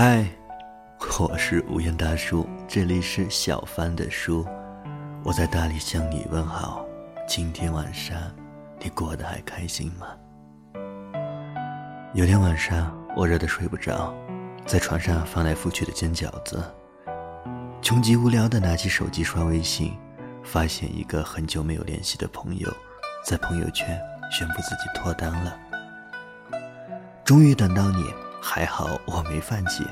[0.00, 0.24] 嗨，
[1.18, 4.46] 我是无言大叔，这里是小帆的书，
[5.24, 6.86] 我在大理向你问好。
[7.26, 8.16] 今天晚上
[8.78, 10.06] 你过得还开心吗？
[12.14, 14.14] 有天晚上我热得睡不着，
[14.64, 16.62] 在床上翻来覆去的煎饺子，
[17.82, 19.98] 穷极无聊的拿起手机刷微信，
[20.44, 22.72] 发现一个很久没有联系的朋友，
[23.24, 25.58] 在朋友圈宣布自己脱单了。
[27.24, 28.04] 终于等到你，
[28.40, 29.86] 还好我没放弃。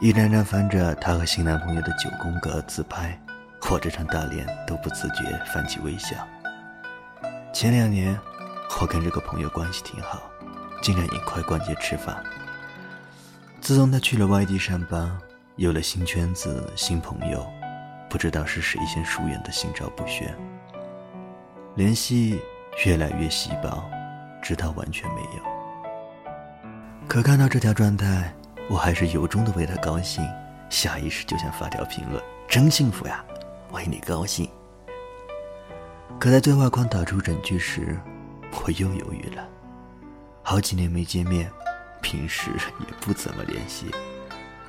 [0.00, 3.18] 一张张翻着她和新男朋友的九宫格自拍，
[3.70, 6.16] 我这张大脸都不自觉泛起微笑。
[7.52, 8.18] 前两年，
[8.80, 10.22] 我跟这个朋友关系挺好，
[10.82, 12.22] 经常一块逛街吃饭。
[13.60, 15.18] 自从他去了外地上班，
[15.56, 17.44] 有了新圈子、新朋友，
[18.08, 20.32] 不知道是谁先疏远的，心照不宣，
[21.74, 22.40] 联系
[22.84, 23.84] 越来越稀薄。
[24.40, 25.57] 直到完全没有。
[27.08, 28.30] 可看到这条状态，
[28.68, 30.22] 我还是由衷的为他高兴，
[30.68, 33.24] 下意识就想发条评论：“真幸福呀，
[33.72, 34.46] 为你高兴。”
[36.20, 37.98] 可在对话框打出整句时，
[38.52, 39.42] 我又犹豫了。
[40.42, 41.50] 好几年没见面，
[42.02, 43.86] 平时也不怎么联系，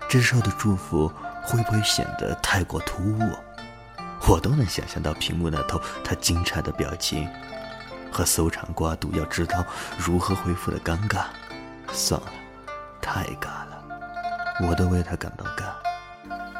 [0.08, 1.12] 这时候的祝福
[1.44, 3.30] 会不会显得太过突兀？
[4.30, 7.28] 我都能想象到屏幕那头他惊诧的表情。
[8.10, 9.64] 和搜肠刮肚，要知道
[9.98, 11.26] 如何回复的尴尬，
[11.92, 12.28] 算了，
[13.02, 13.84] 太尬了，
[14.62, 15.74] 我都为他感到尬。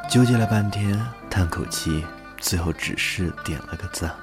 [0.10, 1.00] 纠结了半天，
[1.30, 2.06] 叹口气，
[2.38, 4.14] 最后只是点了个赞。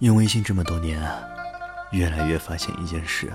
[0.00, 1.22] 用微信这么多年啊，
[1.92, 3.32] 越来越发现一件事：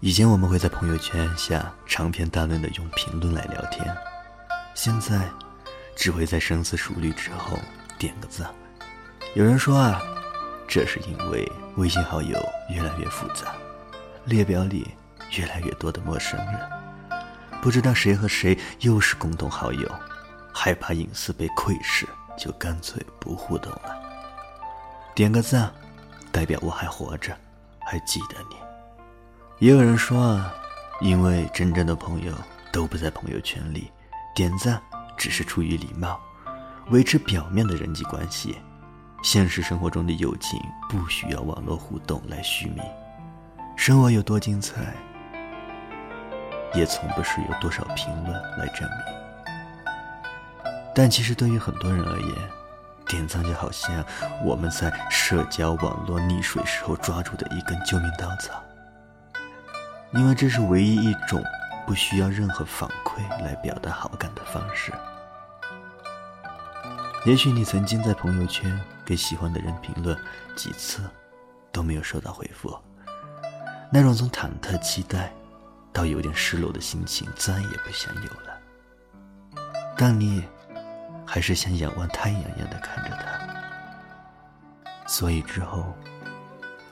[0.00, 3.96] 以前我们会在朋友圈下长篇大论的用评论来聊天，
[4.74, 5.28] 现在
[5.96, 7.58] 只会在深思熟虑之后
[7.98, 8.48] 点个赞。
[9.34, 10.00] 有人说啊。
[10.66, 11.46] 这是因为
[11.76, 13.54] 微信好友越来越复杂，
[14.24, 14.90] 列表里
[15.38, 16.60] 越来越多的陌生人，
[17.62, 19.90] 不知道谁和谁又是共同好友，
[20.52, 24.00] 害怕隐私被窥视，就干脆不互动了。
[25.14, 25.72] 点个赞，
[26.32, 27.36] 代表我还活着，
[27.80, 28.56] 还记得你。
[29.60, 30.52] 也有人说啊，
[31.00, 32.34] 因为真正的朋友
[32.72, 33.90] 都不在朋友圈里，
[34.34, 34.80] 点赞
[35.16, 36.20] 只是出于礼貌，
[36.90, 38.56] 维持表面的人际关系。
[39.22, 42.84] 现实生活中的友情不需要网络互动来续命，
[43.74, 44.94] 生活有多精彩，
[46.74, 48.98] 也从不是有多少评论来证明。
[50.94, 52.34] 但其实对于很多人而言，
[53.06, 54.04] 点赞就好像
[54.44, 58.62] 我们在社交网络溺水时候抓住的一根救命稻草，
[60.12, 61.42] 因为这是唯一一种
[61.86, 64.92] 不需要任何反馈来表达好感的方式。
[67.26, 70.16] 也许你曾经在朋友圈给喜欢的人评论
[70.54, 71.02] 几次，
[71.72, 72.78] 都没有收到回复，
[73.90, 75.32] 那种从忐忑期待
[75.94, 78.58] 到有点失落的心情再也不想有了。
[79.96, 80.44] 但你
[81.24, 85.94] 还是像仰望太阳一样的看着他，所以之后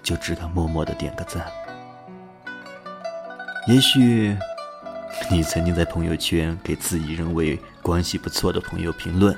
[0.03, 1.53] 就只敢默默的点个赞。
[3.67, 4.35] 也许
[5.31, 9.37] 你曾经在朋友圈给自己认为关系不错的朋友评论。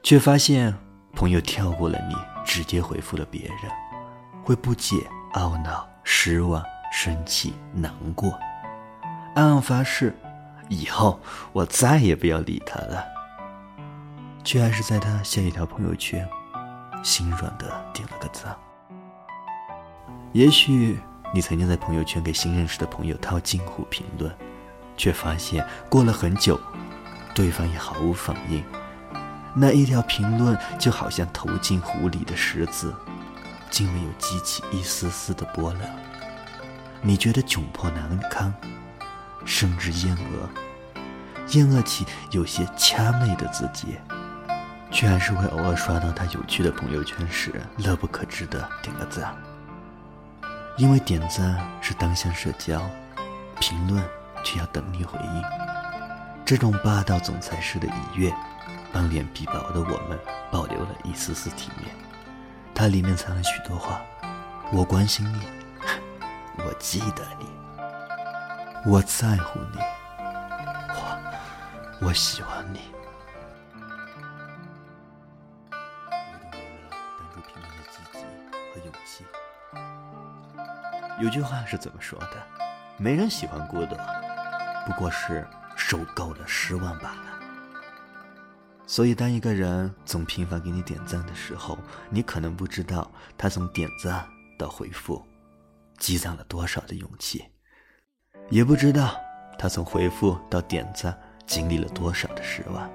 [0.00, 0.72] 却发现
[1.12, 2.14] 朋友跳过了你，
[2.44, 3.58] 直接回复了别人，
[4.42, 4.96] 会不解、
[5.34, 8.38] 懊恼、失望、生气、难过，
[9.34, 10.16] 暗暗发誓，
[10.68, 11.20] 以后
[11.52, 13.04] 我再也不要理他了。
[14.44, 16.26] 却还是在他下一条朋友圈，
[17.02, 18.56] 心软的点了个赞。
[20.32, 20.98] 也许
[21.32, 24.34] 你曾经在朋友圈给新认识的朋友套近乎评论，
[24.96, 26.58] 却发现过了很久，
[27.34, 28.64] 对方也毫无反应。
[29.54, 32.94] 那一条评论就好像投进湖里的石子，
[33.70, 35.82] 竟没有激起一丝丝的波澜。
[37.02, 38.52] 你觉得窘迫难堪，
[39.44, 40.48] 甚至厌恶，
[41.52, 43.98] 厌恶起有些掐妹的自己，
[44.90, 49.36] 却还是会偶尔刷到他有趣的朋友圈时，乐不可支的点个赞。
[50.76, 52.80] 因为点赞是单向社交，
[53.60, 54.02] 评论
[54.44, 55.42] 却要等你回应。
[56.44, 58.34] 这种霸道总裁式的愉悦。
[58.90, 60.18] 帮脸皮薄的我们
[60.50, 61.94] 保留了一丝丝体面，
[62.74, 64.00] 它里面藏了许多话。
[64.72, 65.42] 我关心你，
[66.64, 67.44] 我记得你，
[68.86, 69.78] 我在乎你，
[70.90, 72.80] 我我喜欢你。
[81.20, 82.46] 有句话是怎么说的？
[82.96, 83.96] 没人喜欢孤独，
[84.86, 85.46] 不过是
[85.76, 87.24] 受够了失望罢了。
[88.86, 91.76] 所以，当一个人总频繁给你点赞的时候，
[92.08, 94.26] 你可能不知道他从点赞
[94.56, 95.20] 到回复，
[95.98, 97.44] 积攒了多少的勇气，
[98.50, 99.14] 也不知道
[99.58, 101.16] 他从回复到点赞
[101.46, 102.88] 经历了多少的失望。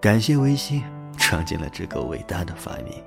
[0.00, 0.82] 感谢微信
[1.16, 3.02] 创建了这个伟大的发明，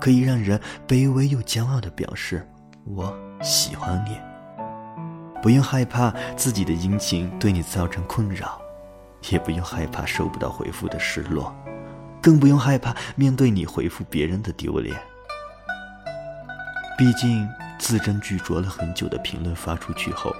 [0.00, 2.46] 可以让人卑微又骄傲地表示
[2.84, 4.18] 我喜欢你，
[5.40, 8.60] 不用害怕自己的殷勤对你造成困扰，
[9.30, 11.54] 也不用害怕收不到回复的失落，
[12.20, 14.94] 更不用害怕面对你回复别人的丢脸。
[16.98, 17.48] 毕竟。
[17.82, 20.32] 字斟句酌了很久的评论发出去后，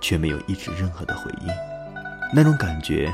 [0.00, 1.48] 却没有一直任何的回应，
[2.34, 3.12] 那种感觉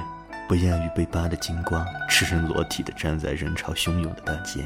[0.48, 4.64] 不亚于被扒的精光赤身裸体的站在人潮汹涌的大街。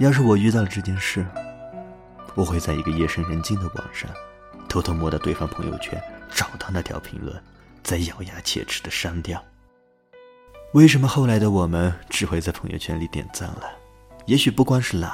[0.00, 1.24] 要是我遇到了这件事，
[2.34, 4.10] 我会在一个夜深人静的晚上，
[4.68, 7.40] 偷偷摸到对方朋友圈，找到那条评论，
[7.84, 9.40] 再咬牙切齿的删掉。
[10.72, 13.70] 为什么后来的我们只会在朋友圈里点赞了？
[14.26, 15.12] 也许不光是懒，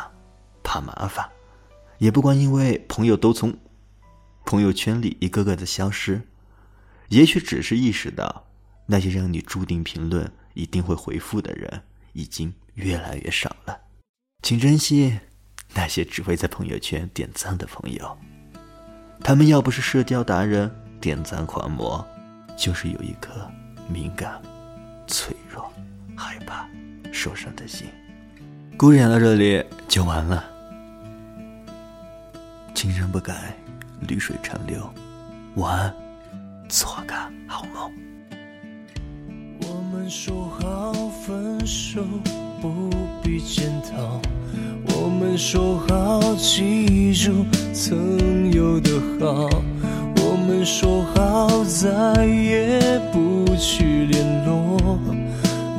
[0.62, 1.28] 怕麻烦。
[1.98, 3.56] 也不光因为朋友都从
[4.44, 6.22] 朋友圈里一个个的消失，
[7.08, 8.46] 也许只是意识到
[8.86, 11.82] 那些让你注定评论一定会回复的人
[12.12, 13.78] 已经越来越少了，
[14.42, 15.18] 请珍惜
[15.74, 18.16] 那些只会在朋友圈点赞的朋友，
[19.20, 20.70] 他们要不是社交达人、
[21.00, 22.06] 点赞狂魔，
[22.56, 23.50] 就是有一颗
[23.88, 24.40] 敏感、
[25.06, 25.72] 脆弱、
[26.14, 26.68] 害怕
[27.10, 27.86] 受伤的心。
[28.76, 30.53] 故事讲到这里就完了。
[32.84, 33.56] 青山不改，
[34.06, 34.78] 绿水长流。
[35.54, 35.94] 晚安，
[36.68, 37.14] 做个
[37.46, 37.90] 好梦。
[39.62, 40.92] 我们说好
[41.24, 42.04] 分手
[42.60, 42.90] 不
[43.22, 44.20] 必检讨，
[44.88, 49.48] 我们说好记住曾有的好，
[50.18, 54.98] 我们说好再也不去联络，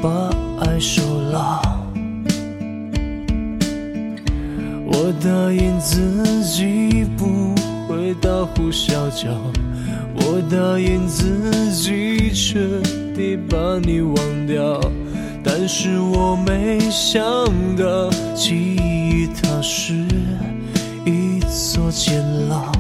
[0.02, 1.75] 把爱收牢。
[5.08, 7.54] 我答应自己不
[7.88, 9.28] 会大呼小叫，
[10.16, 12.58] 我答应自己彻
[13.16, 14.16] 底把你忘
[14.48, 14.82] 掉，
[15.44, 17.22] 但是我没想
[17.78, 19.94] 到记忆它是
[21.06, 22.20] 一座监
[22.50, 22.72] 牢。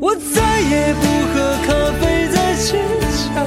[0.00, 1.02] 我再也不
[1.34, 2.78] 喝咖啡在街
[3.34, 3.42] 角，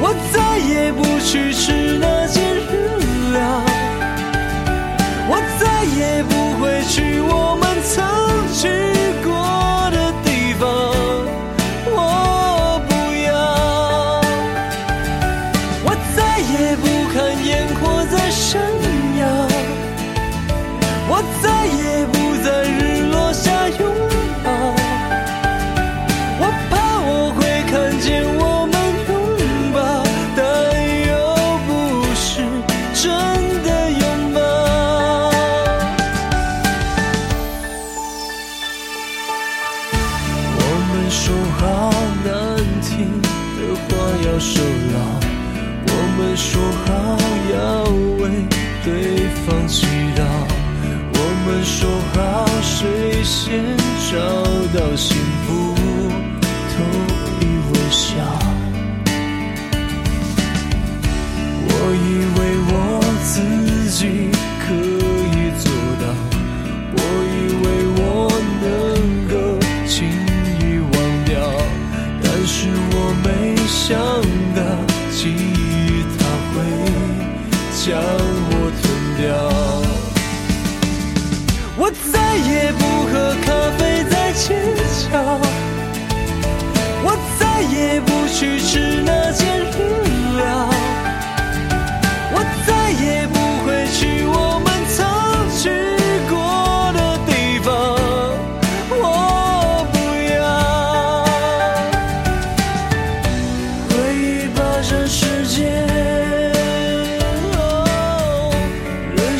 [0.00, 3.67] 我再也不去吃那间日料。
[5.98, 8.06] 也不会去我们曾
[8.52, 8.97] 经
[54.98, 55.27] 找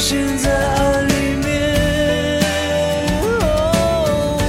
[0.09, 1.47] 陷在爱里面，
[3.21, 4.41] 哦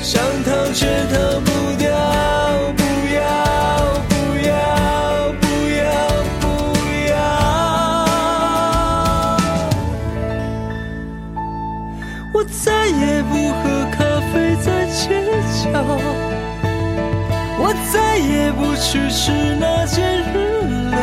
[0.00, 1.90] 想逃却逃不掉，
[2.76, 2.80] 不
[3.16, 3.26] 要，
[4.08, 4.14] 不
[4.46, 4.54] 要，
[5.40, 5.44] 不
[5.74, 5.82] 要，
[6.38, 6.46] 不
[7.10, 7.10] 要。
[12.32, 13.60] 我再也不喝
[13.90, 13.98] 咖
[14.32, 15.02] 啡在街
[15.64, 15.66] 角，
[17.58, 20.36] 我再也不去吃那间日
[20.92, 20.96] 料，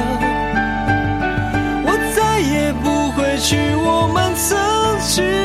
[3.48, 4.58] 去我们曾
[5.02, 5.45] 去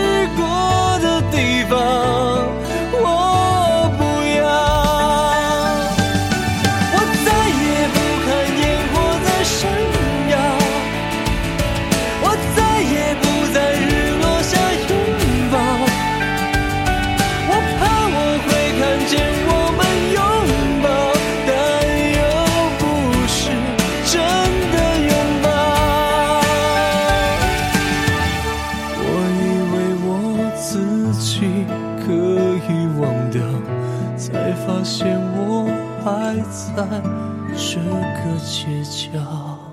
[36.77, 36.85] 在
[37.57, 39.70] 这个街角。